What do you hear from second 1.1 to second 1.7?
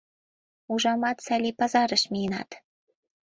Салий,